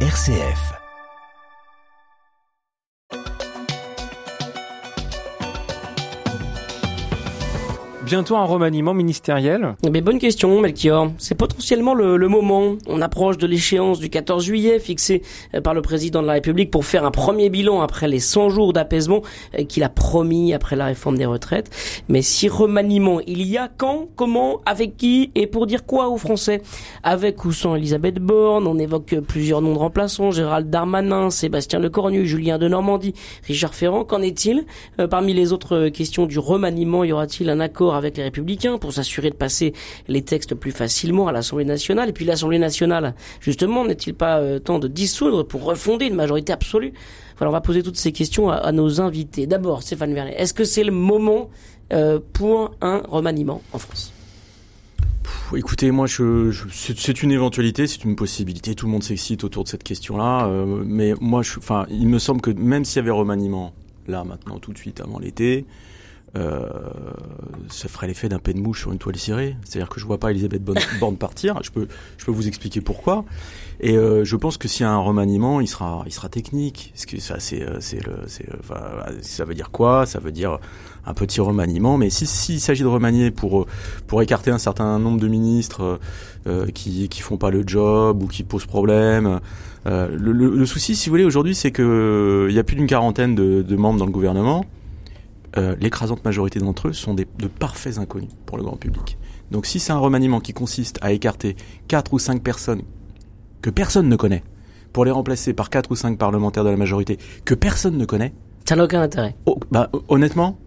[0.00, 0.85] RCF.
[8.06, 11.10] Bientôt un remaniement ministériel Mais bonne question, Melchior.
[11.18, 12.76] C'est potentiellement le, le, moment.
[12.86, 15.22] On approche de l'échéance du 14 juillet fixée
[15.56, 18.50] euh, par le président de la République pour faire un premier bilan après les 100
[18.50, 19.22] jours d'apaisement
[19.58, 21.68] euh, qu'il a promis après la réforme des retraites.
[22.08, 26.16] Mais si remaniement il y a, quand, comment, avec qui et pour dire quoi aux
[26.16, 26.62] Français?
[27.02, 32.24] Avec ou sans Elisabeth Borne, on évoque plusieurs noms de remplaçants, Gérald Darmanin, Sébastien Lecornu,
[32.24, 33.14] Julien de Normandie,
[33.48, 34.04] Richard Ferrand.
[34.04, 34.64] Qu'en est-il?
[35.00, 38.92] Euh, Parmi les autres questions du remaniement, y aura-t-il un accord avec les Républicains pour
[38.92, 39.72] s'assurer de passer
[40.08, 42.08] les textes plus facilement à l'Assemblée nationale.
[42.08, 46.52] Et puis l'Assemblée nationale, justement, n'est-il pas euh, temps de dissoudre pour refonder une majorité
[46.52, 46.92] absolue?
[47.38, 49.46] Voilà, on va poser toutes ces questions à, nos invités.
[49.46, 51.50] D'abord, Stéphane Vernet, est-ce que c'est le moment
[51.92, 54.12] euh, pour un remaniement en France?
[55.54, 58.74] Écoutez, moi, c'est une éventualité, c'est une possibilité.
[58.74, 62.40] Tout le monde s'excite autour de cette question-là, euh, mais moi, enfin, il me semble
[62.40, 63.72] que même s'il y avait remaniement
[64.08, 65.64] là, maintenant, tout de suite, avant l'été,
[66.36, 66.68] euh,
[67.68, 69.56] ça ferait l'effet d'un de mouche sur une toile cirée.
[69.64, 70.62] C'est-à-dire que je vois pas Elisabeth
[71.00, 71.62] Borne partir.
[71.62, 73.24] Je peux, je peux vous expliquer pourquoi.
[73.80, 76.92] Et euh, je pense que s'il y a un remaniement, il sera, il sera technique.
[76.94, 78.80] Parce que ça, c'est, euh, c'est le, c'est, enfin,
[79.22, 80.06] ça veut dire quoi?
[80.06, 80.58] Ça veut dire
[81.06, 81.96] un petit remaniement.
[81.96, 83.66] Mais si s'il s'agit de remanier pour
[84.06, 85.98] pour écarter un certain nombre de ministres
[86.46, 89.40] euh, qui qui font pas le job ou qui posent problème.
[89.86, 92.88] Euh, le, le, souci, si vous voulez, aujourd'hui, c'est que il y a plus d'une
[92.88, 94.64] quarantaine de, de membres dans le gouvernement.
[95.58, 99.16] Euh, l'écrasante majorité d'entre eux sont des, de parfaits inconnus pour le grand public.
[99.50, 101.56] Donc si c'est un remaniement qui consiste à écarter
[101.88, 102.82] quatre ou cinq personnes
[103.62, 104.42] que personne ne connaît,
[104.92, 108.32] pour les remplacer par quatre ou cinq parlementaires de la majorité que personne ne connaît,
[108.64, 109.36] ça n'a aucun intérêt.
[109.46, 110.58] Oh, bah, honnêtement,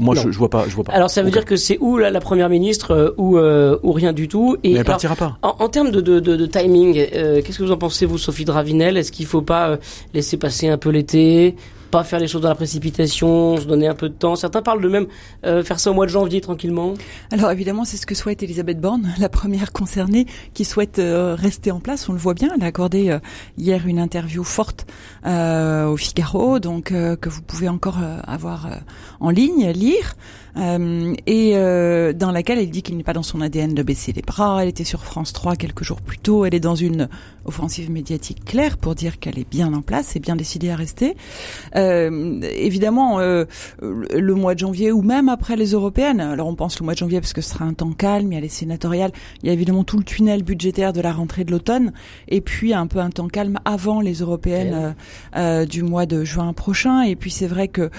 [0.00, 0.92] moi, je, je, vois pas, je vois pas.
[0.92, 3.92] Alors, ça veut dire que c'est ou la, la, première ministre euh, ou euh, ou
[3.92, 4.56] rien du tout.
[4.62, 5.36] Et Mais elle partira pas.
[5.42, 8.44] En, en, termes de, de, de, de timing, qu'est-ce que vous en pensez, vous, Sophie
[8.44, 8.96] Dravinel?
[8.96, 9.78] Est-ce qu'il faut pas
[10.14, 11.56] laisser passer un peu l'été?
[11.90, 14.36] Pas faire les choses dans la précipitation, se donner un peu de temps.
[14.36, 15.06] Certains parlent de même
[15.44, 16.94] euh, faire ça au mois de janvier tranquillement.
[17.32, 21.70] Alors évidemment, c'est ce que souhaite Elisabeth Borne, la première concernée, qui souhaite euh, rester
[21.70, 22.08] en place.
[22.08, 22.50] On le voit bien.
[22.56, 23.18] Elle a accordé euh,
[23.58, 24.86] hier une interview forte
[25.24, 28.68] au Figaro, donc que vous pouvez encore avoir
[29.20, 30.14] en ligne, lire.
[30.56, 34.12] Euh, et euh, dans laquelle elle dit qu'il n'est pas dans son ADN de baisser
[34.12, 34.62] les bras.
[34.62, 36.44] Elle était sur France 3 quelques jours plus tôt.
[36.44, 37.08] Elle est dans une
[37.44, 41.16] offensive médiatique claire pour dire qu'elle est bien en place et bien décidée à rester.
[41.76, 43.44] Euh, évidemment, euh,
[43.80, 46.20] le mois de janvier ou même après les européennes.
[46.20, 48.32] Alors on pense le mois de janvier parce que ce sera un temps calme.
[48.32, 49.12] Il y a les sénatoriales.
[49.42, 51.92] Il y a évidemment tout le tunnel budgétaire de la rentrée de l'automne.
[52.28, 54.94] Et puis un peu un temps calme avant les européennes
[55.36, 57.02] euh, du mois de juin prochain.
[57.02, 57.90] Et puis c'est vrai que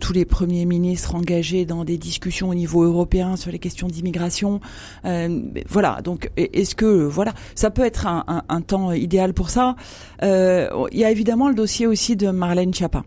[0.00, 4.60] tous les premiers ministres engagés dans des discussions au niveau européen sur les questions d'immigration.
[5.04, 9.50] Euh, voilà, donc est-ce que voilà, ça peut être un, un, un temps idéal pour
[9.50, 9.76] ça.
[10.22, 13.04] Euh, il y a évidemment le dossier aussi de Marlène Schiappa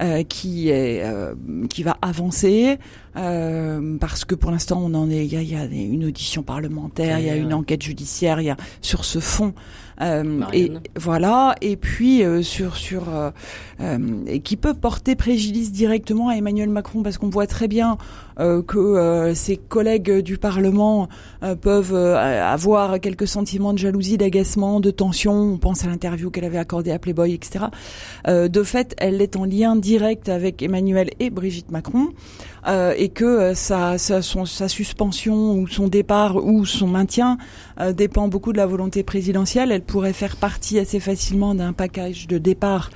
[0.00, 1.34] euh, qui est euh,
[1.68, 2.78] qui va avancer.
[3.16, 6.42] Euh, parce que pour l'instant on en est, il y a, y a, une audition
[6.42, 9.54] parlementaire, il y a une enquête judiciaire, il y a sur ce fond
[10.02, 13.04] euh, et voilà, et puis euh, sur sur
[14.26, 17.96] et qui peut porter préjudice directement à Emmanuel Macron parce qu'on voit très bien
[18.38, 21.08] que ses collègues du Parlement
[21.60, 25.32] peuvent avoir quelques sentiments de jalousie, d'agacement, de tension.
[25.32, 27.66] On pense à l'interview qu'elle avait accordée à Playboy, etc.
[28.26, 32.08] de fait, elle est en lien direct avec Emmanuel et Brigitte Macron.
[32.68, 37.38] Euh, et que euh, sa, sa, son, sa, suspension ou son départ ou son maintien
[37.78, 39.70] euh, dépend beaucoup de la volonté présidentielle.
[39.70, 42.90] Elle pourrait faire partie assez facilement d'un package de départ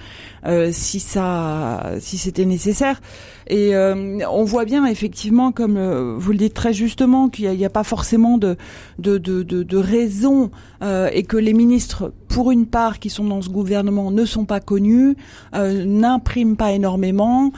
[0.45, 3.01] euh, si ça, si c'était nécessaire.
[3.47, 7.85] Et on voit bien effectivement, comme vous le dites très justement, qu'il n'y a, pas
[7.85, 8.57] forcément de
[8.99, 10.51] de, de, de, raison
[10.83, 14.61] et que les ministres, pour une part, qui sont dans ce gouvernement, ne sont pas
[14.61, 15.17] connus,
[15.53, 17.53] n'impriment pas énormément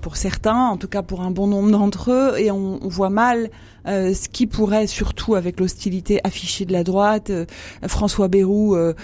[0.00, 3.50] pour certains, en tout cas pour un bon nombre d'entre eux, et on voit mal
[3.86, 7.46] euh, ce qui pourrait, surtout avec l'hostilité affichée de la droite, euh,
[7.86, 8.94] François Bayrou euh,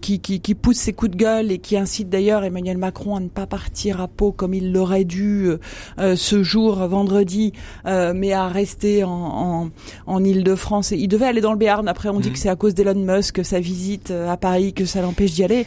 [0.00, 3.20] qui, qui, qui, pousse ses coups de gueule et qui incite d'ailleurs Emmanuel Macron à
[3.20, 5.50] ne pas partir à Pau comme il l'aurait dû
[5.98, 7.52] ce jour, vendredi,
[7.84, 9.70] mais à rester en, en,
[10.06, 10.92] en Ile-de-France.
[10.92, 11.88] Il devait aller dans le Béarn.
[11.88, 12.32] Après, on dit mmh.
[12.32, 15.66] que c'est à cause d'Elon Musk, sa visite à Paris, que ça l'empêche d'y aller.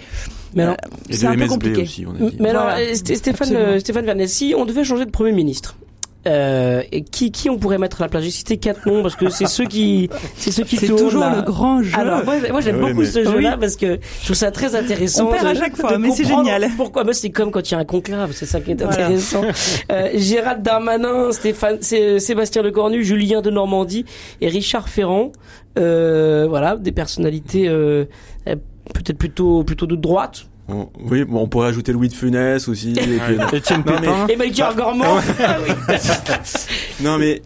[0.54, 0.66] Mais
[1.10, 1.82] c'est un peu compliqué.
[1.84, 2.38] Aussi, on a dit.
[2.40, 5.78] Mais alors, Stéphane, Stéphane Vernet, si on devait changer de Premier ministre,
[6.28, 8.24] euh, et qui, qui on pourrait mettre à la place?
[8.24, 11.42] J'ai cité quatre noms parce que c'est ceux qui, c'est ceux qui C'est toujours le
[11.42, 11.98] grand jeu.
[11.98, 15.28] Alors moi, moi j'aime beaucoup ce jeu-là parce que je trouve ça très intéressant.
[15.28, 16.68] On perd à chaque fois, mais c'est génial.
[16.78, 19.44] Pourquoi Moi, c'est comme quand il y a un conclave, c'est ça qui est intéressant.
[19.92, 24.06] euh, Gérald Darmanin, Stéphane, Sébastien Lecornu, Julien de Normandie
[24.42, 25.32] et Richard Ferrand.
[25.78, 27.68] Euh, voilà, des personnalités.
[27.68, 28.06] Euh,
[28.46, 30.46] peut-être plutôt plutôt de droite.
[30.68, 32.94] On- oui, bon, on pourrait ajouter Louis de Funès aussi.
[32.94, 34.28] et puis- Étienne Non, mais- Pépin.
[34.30, 35.18] Et Melchior Gormand.
[35.40, 35.96] Ah oui.
[37.02, 37.42] Non mais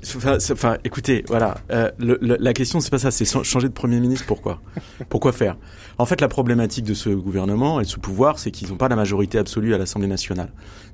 [0.51, 3.73] enfin, écoutez, voilà, euh, le- le- la question c'est pas ça, c'est chan- changer de
[3.73, 4.25] premier ministre.
[4.27, 4.61] Pourquoi?
[5.09, 5.57] Pourquoi faire?
[5.97, 8.87] En fait, la problématique de ce gouvernement et de ce pouvoir, c'est qu'ils n'ont pas
[8.87, 10.49] la majorité absolue à l'Assemblée nationale.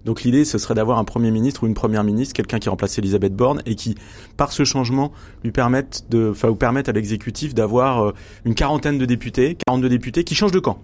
[0.06, 2.98] Donc l'idée, ce serait d'avoir un premier ministre ou une première ministre, quelqu'un qui remplace
[2.98, 3.96] Elisabeth Borne et qui,
[4.38, 5.12] par ce changement,
[5.44, 8.14] lui permette de, enfin, ou permette à l'exécutif d'avoir euh,
[8.46, 10.80] une quarantaine de députés, 42 députés qui changent de camp.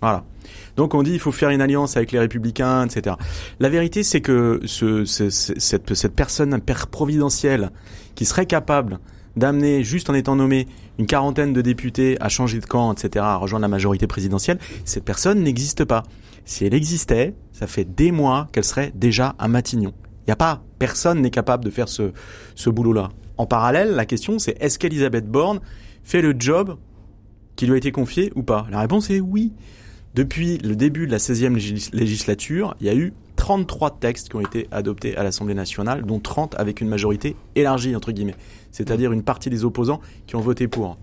[0.00, 0.24] Voilà.
[0.76, 3.16] Donc on dit il faut faire une alliance avec les républicains, etc.
[3.58, 6.58] La vérité c'est que ce, ce- ce- cette, cette personne
[6.90, 7.70] providentielle
[8.14, 8.98] qui serait capable
[9.36, 10.66] d'amener, juste en étant nommé,
[10.98, 15.04] une quarantaine de députés à changer de camp, etc., à rejoindre la majorité présidentielle, cette
[15.04, 16.02] personne n'existe pas.
[16.44, 19.92] Si elle existait, ça fait des mois qu'elle serait déjà à Matignon.
[20.22, 22.12] Il n'y a pas, personne n'est capable de faire ce,
[22.56, 23.10] ce boulot-là.
[23.36, 25.60] En parallèle, la question c'est est-ce qu'Elisabeth Borne
[26.02, 26.76] fait le job
[27.54, 28.66] qui lui a été confié ou pas?
[28.72, 29.52] La réponse est oui.
[30.18, 34.34] Depuis le début de la 16e légis- législature, il y a eu 33 textes qui
[34.34, 38.34] ont été adoptés à l'Assemblée nationale, dont 30 avec une majorité élargie, entre guillemets.
[38.72, 40.98] C'est-à-dire une partie des opposants qui ont voté pour.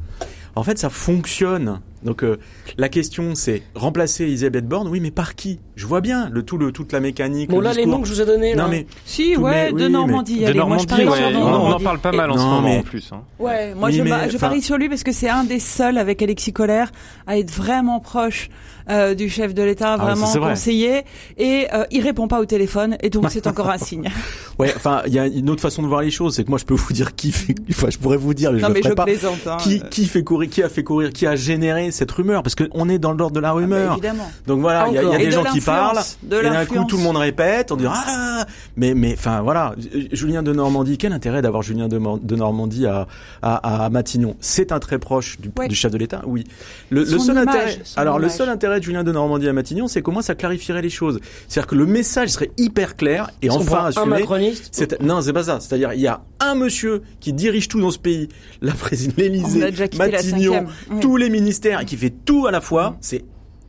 [0.57, 1.79] En fait, ça fonctionne.
[2.05, 2.37] Donc euh,
[2.77, 4.87] la question, c'est remplacer Elisabeth Borne.
[4.87, 5.59] Oui, mais par qui?
[5.75, 7.49] Je vois bien le tout le toute la mécanique.
[7.49, 8.55] Bon le là les noms que je vous ai donnés.
[8.55, 10.39] Non mais Si, Tout- ouais, mais- oui, de mais- Normandie.
[10.39, 11.83] De allez, moi je Normandie, parie ouais, sur on, on en Normandie.
[11.83, 13.09] parle pas mal en ce moment mais- en plus.
[13.11, 13.21] hein.
[13.39, 15.97] Ouais, moi Oui, je, mais, je parie sur lui parce que c'est un des seuls
[15.97, 16.91] avec Alexis Collère
[17.27, 18.49] à être vraiment proche
[18.87, 20.51] euh, du chef de l'État, Ah, vraiment vrai.
[20.51, 21.01] conseiller,
[21.39, 24.11] et euh, il répond pas au téléphone, et donc c'est encore un signe.
[24.59, 26.59] ouais, enfin, il y a une autre façon de voir les choses, c'est que moi
[26.59, 27.55] je peux vous dire qui fait.
[27.71, 29.05] Enfin, je pourrais vous dire, mais je non le mais ferai je pas.
[29.05, 29.47] plaisante.
[29.47, 29.57] Hein.
[29.59, 32.89] Qui, qui fait courir, qui a fait courir, qui a généré cette rumeur Parce qu'on
[32.89, 33.99] est dans l'ordre de la Ah, bah, rumeur.
[34.47, 36.83] Donc voilà, il y a, y des de gens qui parlent, de et d'un coup
[36.85, 38.45] tout le monde répète, on dit ah,
[38.77, 39.73] mais mais enfin voilà,
[40.11, 41.97] Julien de Normandie, quel intérêt d'avoir Julien de,
[42.35, 43.07] Normandie à,
[43.41, 44.35] à, à Matignon?
[44.39, 45.67] C'est un très proche du, Ouais.
[45.69, 46.43] du chef de l'État, oui.
[46.89, 49.87] Le, seul image, intérêt, son alors le seul intérêt de Julien de Normandie à Matignon,
[49.87, 51.19] c'est comment ça clarifierait les choses.
[51.47, 54.05] C'est-à-dire que le message serait hyper clair et Parce enfin un assumé.
[54.07, 54.69] macroniste.
[54.71, 55.59] C'est- non, c'est pas ça.
[55.61, 58.27] C'est-à-dire, il y a un monsieur qui dirige tout dans ce pays,
[58.61, 60.65] la présidente, l'Élysée, Matignon,
[60.99, 62.97] tous les ministères et qui fait tout à la fois.
[63.01, 63.23] C'est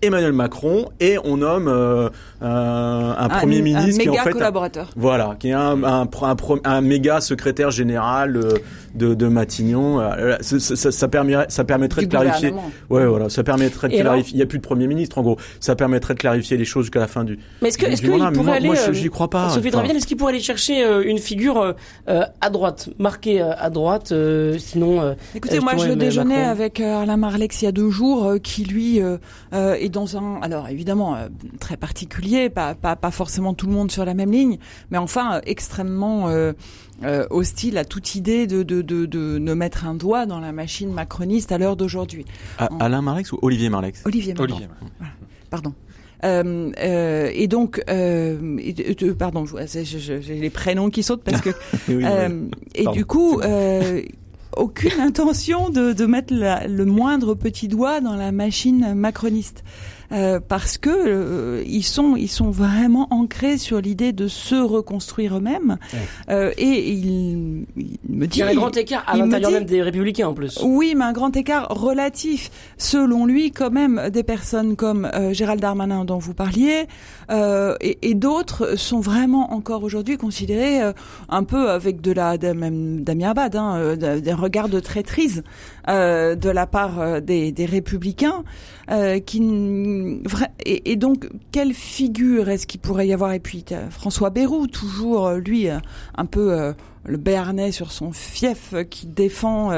[0.07, 2.09] Emmanuel Macron et on nomme euh,
[2.41, 4.91] un, un premier ministre un qui est en fait un- collaborateur.
[4.97, 8.53] voilà, qui est un, un, pro- un, pro- un méga secrétaire général euh,
[8.95, 10.01] de, de Matignon.
[10.01, 12.53] Euh, Ça, ça, ça, permettrait, ça permettrait Du de clarifier.
[12.91, 14.35] Ouais, voilà, ça permettrait de Et alors clarifier.
[14.35, 15.37] Il n'y a plus de premier ministre, en gros.
[15.61, 17.39] Ça permettrait de clarifier les choses jusqu'à la fin du.
[17.63, 19.51] Mais est-ce que est-ce qu'il pourrait moi, aller moi, je- euh, j'y crois pas.
[19.51, 21.73] Sophie Enfin, est-ce qu'il pourrait aller chercher euh, une figure euh,
[22.09, 26.37] euh, à droite, marquée euh, à droite, euh, sinon euh, Écoutez, Euh, moi, je déjeunais
[26.37, 26.51] Macron.
[26.51, 29.17] avec euh, Alain Marlex il y a deux jours, euh, qui lui euh,
[29.53, 31.29] euh, est dans un, alors évidemment euh,
[31.59, 34.59] très particulier, pas, pas pas forcément tout le monde sur la même ligne,
[34.91, 36.53] mais enfin euh, extrêmement euh,
[37.03, 40.53] euh, hostile à toute idée de, de de de ne mettre un doigt dans la
[40.53, 42.27] machine macroniste à l'heure d'aujourd'hui.
[42.79, 44.03] Alain Marlex ou Olivier Marlex?
[44.05, 44.55] Olivier, pardon.
[44.55, 44.71] Olivier.
[45.51, 45.73] Pardon.
[46.25, 51.51] Euh, euh, et donc, euh, et- euh, pardon, j'ai les prénoms qui sautent parce que
[51.89, 52.05] Oui, oui.
[52.07, 54.03] euh, et Pardon, du coup, euh,
[54.57, 59.63] aucune intention de, de mettre la- le moindre petit doigt dans la machine macroniste.
[60.13, 65.39] Euh, parce que euh, ils sont ils sont vraiment ancrés sur l'idée de se reconstruire
[65.39, 65.79] eux-mêmes
[66.31, 69.51] Euh, et il, il me il dit y a un grand écart à il l'intérieur
[69.51, 70.61] même des républicains en plus.
[70.65, 72.53] oui, mais un grand écart relatif.
[72.79, 76.87] Selon lui, quand même, des personnes comme euh, Gérald Darmanin dont vous parliez
[77.33, 80.93] euh, et, et d'autres sont vraiment encore aujourd'hui considérés euh,
[81.29, 84.81] un peu avec de la de, même Damien Abad, hein, euh, de- des regards de
[84.81, 85.43] traîtrise
[85.89, 88.45] euh, de la part euh, des, des républicains.
[88.91, 89.43] euh, qui
[90.65, 93.33] et, et donc quelle figure est-ce qu'il pourrait y avoir?
[93.33, 96.73] Et puis François Bayrou, toujours lui un peu euh,
[97.05, 99.71] le béarnais sur son fief qui défend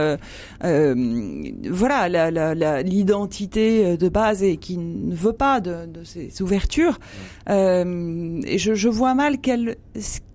[1.71, 6.99] voilà l'identité de base et qui ne veut pas de, de ces ouvertures.
[7.49, 9.77] Et je, je vois mal quel,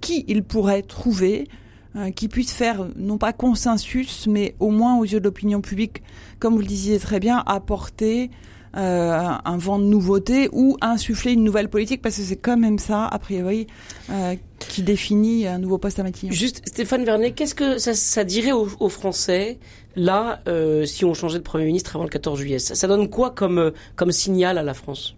[0.01, 1.47] qui il pourrait trouver
[1.95, 6.01] euh, qui puisse faire non pas consensus, mais au moins aux yeux de l'opinion publique,
[6.39, 8.29] comme vous le disiez très bien, apporter
[8.75, 12.57] euh, un- un vent de nouveauté ou insuffler une nouvelle politique, parce que c'est quand
[12.57, 13.67] même ça, a priori,
[14.09, 16.33] euh, qui définit un nouveau poste à Matignon.
[16.33, 19.59] Juste Stéphane Vernet, qu'est-ce que ça, ça dirait aux, aux Français
[19.95, 22.57] là euh, si on changeait de premier ministre avant le 14 juillet?
[22.57, 25.15] Ça, ça donne quoi comme euh, comme signal à la France?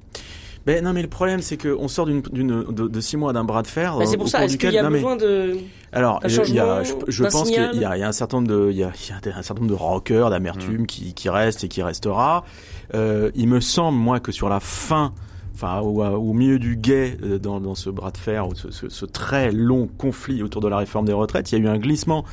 [0.65, 3.43] Ben non, mais le problème, c'est qu'on sort d'une, d'une, de, de six mois d'un
[3.43, 3.97] bras de fer.
[3.97, 4.43] Euh, C'est pour ça.
[4.45, 5.57] Est-ce qu'il y a non, mais- besoin de
[5.91, 8.11] Alors, il y a, je, je pense qu'il y, y a- il y a un
[8.11, 10.87] certain nombre de, il y a, il y a un certain nombre de rancœurs, d'amertume
[10.87, 12.43] qui, qui reste et qui restera.
[12.95, 15.13] Euh, il me semble, moi, que sur la fin
[15.55, 19.51] enfin au, milieu du guet dans, dans ce bras de fer, ce, ce, ce, très
[19.51, 22.25] long conflit autour de la réforme des retraites, il y a eu un glissement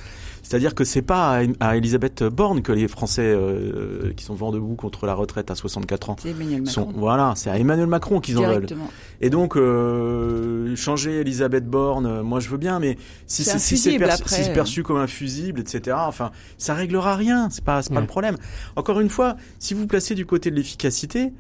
[0.43, 4.75] c'est-à-dire que c'est pas à, Elisabeth Borne que les Français euh, qui sont vent debout
[4.75, 6.17] contre la retraite à 64 ans.
[6.21, 6.73] C'est Emmanuel Macron.
[6.73, 8.67] Sont, voilà, c'est à Emmanuel Macron qu'ils en veulent.
[9.21, 13.99] Et donc euh, changer Elisabeth Borne, moi je veux bien, mais si c'est si c'est
[14.53, 15.97] perçu comme un fusible, etc.
[16.01, 17.49] Enfin, ça réglera rien.
[17.51, 18.37] C'est pas c'est pas le problème.
[18.77, 21.33] Encore une fois, si vous placez du côté de l'efficacité.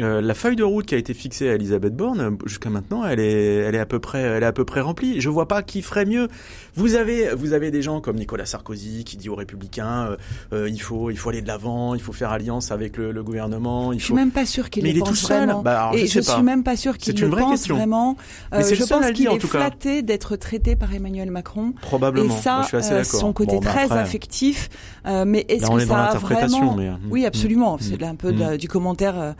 [0.00, 3.20] Euh, la feuille de route qui a été fixée à Elisabeth Borne jusqu'à maintenant, elle
[3.20, 5.20] est, elle est à peu près, elle est à peu près remplie.
[5.20, 6.28] Je vois pas qui ferait mieux.
[6.74, 10.16] Vous avez, vous avez des gens comme Nicolas Sarkozy qui dit aux Républicains, euh,
[10.52, 13.22] euh il faut, il faut aller de l'avant, il faut faire alliance avec le, le
[13.22, 13.92] gouvernement.
[13.92, 15.62] Il je suis même pas sûr qu'il le pense vraiment.
[15.62, 17.76] Bah, Et je, je suis même pas sûr qu'il le pense question.
[17.76, 18.16] vraiment.
[18.52, 21.72] Euh, je pense qu'il est flatté d'être traité par Emmanuel Macron.
[21.80, 22.36] Probablement.
[22.36, 24.68] Et ça, je suis assez euh, son côté bon, bah, très après, affectif.
[25.04, 27.76] mais est-ce que ça a vraiment mais, Oui, absolument.
[27.76, 28.56] Mm, C'est un peu mm.
[28.58, 29.34] du commentaire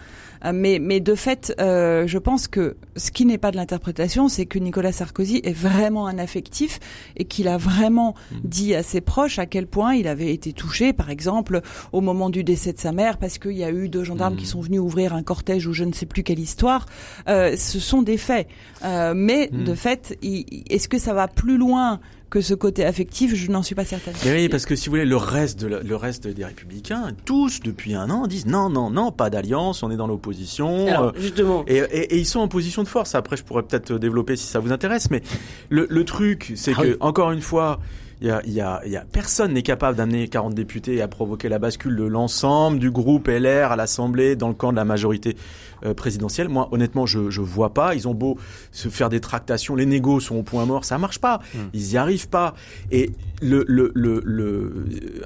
[0.45, 4.29] euh, mais, mais de fait, euh, je pense que ce qui n'est pas de l'interprétation,
[4.29, 6.79] c'est que Nicolas Sarkozy est vraiment un affectif
[7.17, 8.37] et qu'il a vraiment Mm.
[8.45, 11.61] dit à ses proches à quel point il avait été touché, par exemple,
[11.93, 14.39] au moment du décès de sa mère, parce qu'il y a eu deux gendarmes Mm.
[14.39, 16.87] qui sont venus ouvrir un cortège ou je ne sais plus quelle histoire.
[17.29, 18.49] Euh, ce sont des faits.
[18.85, 19.65] Euh, mais Mm.
[19.65, 22.01] de fait, est-ce que ça va plus loin
[22.37, 24.13] que ce côté affectif Je n'en suis pas certaine.
[24.27, 27.13] Mais oui, parce que si vous voulez, le reste, de la- le reste des républicains,
[27.25, 30.87] tous depuis un an, disent non, non, non, pas d'alliance, on est dans l'opposition.
[30.87, 31.65] Alors, euh, justement.
[31.67, 33.15] et, et- et ils sont en position de force.
[33.15, 35.23] Après, je pourrais peut-être développer si ça vous intéresse, mais
[35.71, 36.97] le, le truc, c'est Ah que oui.
[37.01, 37.81] encore une fois,
[38.21, 41.03] il y a, il y a, il y a personne n'est capable d'amener 40 députés
[41.03, 44.77] à provoquer la bascule de l'ensemble du groupe LR à l'Assemblée dans le camp de
[44.77, 45.37] la majorité
[45.85, 46.49] euh, présidentielle.
[46.49, 47.95] Moi, honnêtement, je je vois pas.
[47.95, 48.39] Ils ont beau
[48.73, 51.41] se faire des tractations, les négos sont au point mort, ça marche pas.
[51.75, 52.55] Ils y arrivent pas.
[52.91, 54.73] Et le le le, le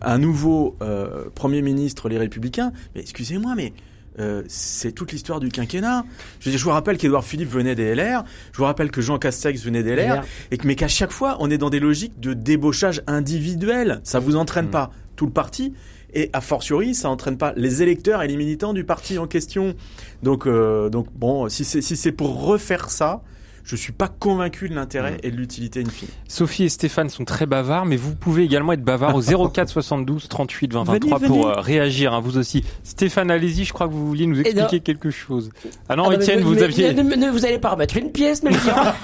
[0.03, 2.73] un nouveau euh, premier ministre, les Républicains.
[2.95, 3.73] Mais excusez-moi, mais
[4.19, 6.05] euh, c'est toute l'histoire du quinquennat.
[6.41, 9.01] Je, veux dire, je vous rappelle qu'Édouard Philippe venait des LR, je vous rappelle que
[9.01, 10.25] Jean Castex venait des LR, LR.
[10.51, 14.01] et que, mais qu'à chaque fois, on est dans des logiques de débauchage individuel.
[14.05, 14.71] Ça vous entraîne Mm.
[14.71, 15.75] pas tout le parti,
[16.13, 19.75] et a fortiori, ça entraîne pas les électeurs et les militants du parti en question.
[20.23, 23.23] Donc, euh, donc bon, si c'est si c'est pour refaire ça,
[23.65, 26.09] je suis pas convaincu de l'intérêt et de l'utilité in fine.
[26.29, 30.29] Sophie et Stéphane sont très bavards, mais vous pouvez également être bavard au 04 72
[30.29, 31.57] 38 20 23 Venez, pour venez.
[31.57, 32.13] euh, réagir.
[32.15, 32.65] hein, vous aussi.
[32.85, 33.65] Stéphane, allez-y.
[33.65, 35.51] Je crois que vous vouliez nous Eh expliquer quelque chose.
[35.89, 36.93] Ah non, Ah, mais- Étienne, mais- vous mais- aviez.
[36.95, 38.75] Ne, ne- vous allez pas remettre une pièce, Melchior.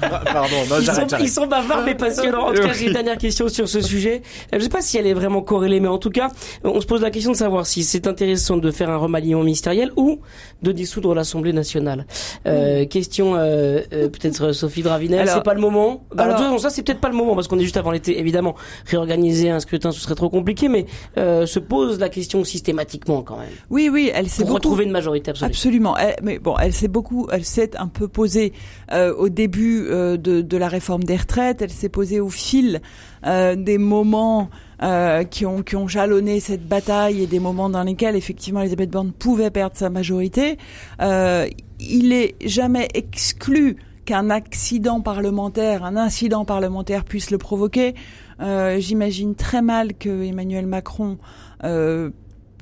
[0.00, 2.48] Pardon, non, ils, sont, ils sont bavards mais passionnants.
[2.48, 4.22] En tout cas, j'ai une dernière question sur ce sujet.
[4.52, 6.28] Euh, Je sais pas si elle est vraiment corrélée, mais en tout cas,
[6.64, 9.90] on se pose la question de savoir si c'est intéressant de faire un remaniement ministériel
[9.96, 10.20] ou
[10.62, 12.06] de dissoudre l'Assemblée nationale.
[12.46, 16.04] Euh, question euh, euh, peut-être Sophie Dravinel, Alors- c'est pas le moment.
[16.14, 17.76] Bah, alors- de toute façon, ça c'est peut-être pas le moment parce qu'on est juste
[17.76, 18.18] avant l'été.
[18.18, 18.54] Évidemment,
[18.86, 20.86] réorganiser un scrutin ce serait trop compliqué, mais
[21.18, 24.84] euh, se pose la question systématiquement quand même Oui, oui, elle s'est pour beaucoup retrouver
[24.84, 25.50] une majorité absolue.
[25.50, 25.96] Absolument.
[25.96, 28.52] Elle- mais bon, elle s'est beaucoup, elle s'est un peu posée
[28.92, 31.62] euh, au début euh, de, de la réforme des retraites.
[31.62, 32.80] Elle s'est posée au fil
[33.26, 34.50] euh, des moments
[34.82, 38.90] euh, qui ont qui ont jalonné cette bataille et des moments dans lesquels effectivement Elisabeth
[38.90, 40.58] Borne pouvait perdre sa majorité.
[41.00, 41.46] Euh,
[41.80, 43.76] il est jamais exclu
[44.06, 47.94] qu'un accident parlementaire, un incident parlementaire puisse le provoquer.
[48.40, 51.18] Euh, J'imagine très mal que Emmanuel Macron
[51.64, 52.10] euh,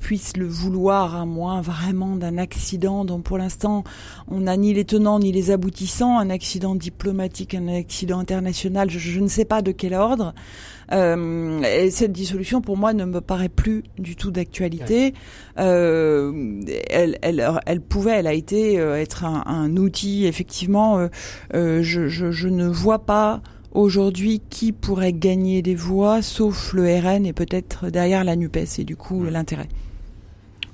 [0.05, 3.83] puisse le vouloir, à moins vraiment d'un accident dont pour l'instant
[4.27, 8.99] on n'a ni les tenants ni les aboutissants, un accident diplomatique, un accident international, je,
[8.99, 10.35] je ne sais pas de quel ordre.
[10.91, 15.15] Euh, et cette dissolution, pour moi, ne me paraît plus du tout d'actualité.
[15.57, 20.99] Euh, elle, elle, elle pouvait, elle a été euh, être un, un outil, effectivement.
[21.51, 27.25] je, je, je ne vois pas aujourd'hui qui pourrait gagner des voix, sauf le RN
[27.25, 29.67] et peut-être derrière la Nupes, et du coup l'intérêt.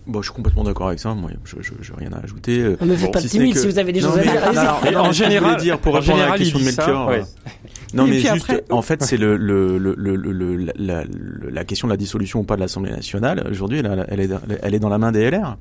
[0.08, 1.14] Bon, je suis complètement d'accord avec ça.
[1.14, 2.76] Moi, je, je, j'ai rien à ajouter.
[2.84, 4.62] Mais faites pas si timide, que- si vous avez des Non, choses à dire, non,
[4.92, 7.08] non, non, en général- dire pour répondre à la général, question de Melchior.
[7.10, 7.20] ouais.
[7.22, 7.50] euh,
[7.94, 11.04] Non, Et mais juste, après- en fait, c'est le, le, le, le, le- la, la,
[11.52, 13.46] la question de la dissolution ou pas de l'Assemblée nationale.
[13.50, 14.30] Aujourd'hui, elle, elle, est,
[14.64, 15.58] elle est dans la main des LR.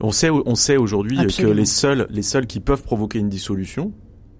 [0.00, 3.92] On sait, on sait aujourd'hui que les seuls, les seuls qui peuvent provoquer une dissolution,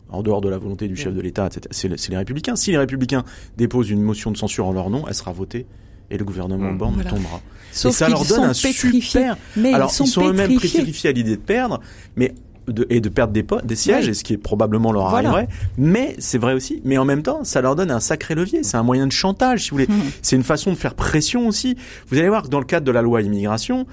[0.09, 2.57] en dehors de la volonté du chef de l'État, c'est les Républicains.
[2.57, 3.25] Si les Républicains
[3.57, 5.67] déposent une motion de censure en leur nom, elle sera votée
[6.11, 6.79] et le gouvernement Mmh.
[6.79, 7.11] Borne Voilà.
[7.11, 7.41] tombera.
[7.73, 9.01] Sauf et ça leur donne sont un pétrifiés.
[9.01, 9.37] super.
[9.57, 11.81] Mais Alors, ils sont, eux-mêmes pétrifiés à l'idée de perdre,
[12.17, 12.35] mais
[12.69, 14.11] de, et de perdre des, des sièges, Oui.
[14.11, 15.31] et ce qui est probablement leur Voilà.
[15.31, 15.49] arriverait.
[15.79, 16.81] Mais c'est vrai aussi.
[16.85, 18.63] Mais en même temps, ça leur donne un sacré levier.
[18.63, 19.87] C'est un moyen de chantage, si vous voulez.
[19.89, 20.01] Mhm.
[20.23, 21.77] C'est une façon de faire pression aussi.
[22.09, 23.87] Vous allez voir que dans le cadre de la loi immigration,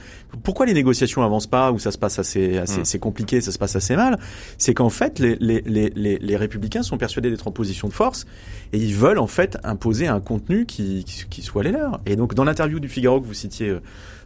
[0.44, 3.58] pourquoi les négociations avancent pas ou ça se passe assez, assez c'est compliqué, ça se
[3.60, 4.18] passe assez mal,
[4.58, 7.94] c'est qu'en fait les, les, les, les, les républicains sont persuadés d'être en position de
[7.94, 8.26] force
[8.72, 12.00] et ils veulent en fait imposer un contenu qui, qui, qui soit les leurs.
[12.06, 13.82] Et donc dans l'interview du Figaro que vous citiez, euh,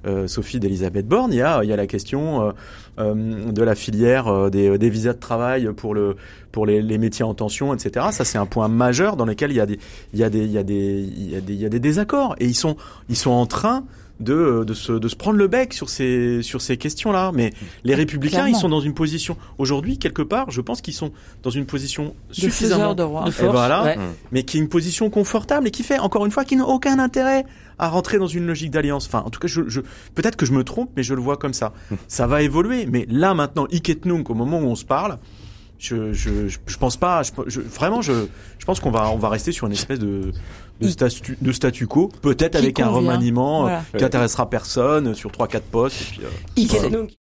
[0.05, 2.51] euh, Sophie d'Elisabeth Borne, il y a, il y a la question euh,
[2.99, 6.15] euh, de la filière euh, des, des visas de travail pour le
[6.51, 8.07] pour les, les métiers en tension, etc.
[8.11, 9.79] Ça c'est un point majeur dans lequel il y a des
[10.13, 11.69] il y a des il y a des il y a des il y a
[11.69, 12.77] des désaccords et ils sont
[13.09, 13.83] ils sont en train
[14.19, 17.31] de, de, se, de se prendre le bec sur ces, sur ces questions-là.
[17.33, 17.51] Mais
[17.83, 18.57] les républicains, Clairement.
[18.57, 21.11] ils sont dans une position, aujourd'hui, quelque part, je pense qu'ils sont
[21.43, 23.23] dans une position suffisamment de roi.
[23.25, 23.83] De et force, voilà.
[23.83, 23.97] ouais.
[24.31, 26.97] mais qui est une position confortable et qui fait, encore une fois, qui n'a aucun
[26.99, 27.45] intérêt
[27.77, 29.05] à rentrer dans une logique d'alliance.
[29.07, 29.81] Enfin, en tout cas, je, je,
[30.15, 31.73] peut-être que je me trompe, mais je le vois comme ça.
[32.07, 32.85] ça va évoluer.
[32.85, 35.17] Mais là, maintenant, Iket Nunc, au moment où on se parle,
[35.77, 38.13] je, je, je, je pense pas, je, je- vraiment, je,
[38.59, 40.31] je pense qu'on va, on va rester sur une espèce de,
[40.81, 43.83] de, statu, de statu quo, peut-être avec un remaniement euh, Voilà.
[43.97, 46.01] qui intéressera personne sur trois, quatre postes.
[46.01, 46.27] Et puis, euh,
[46.89, 47.05] voilà.